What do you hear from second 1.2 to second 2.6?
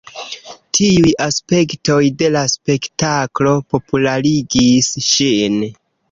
aspektoj de la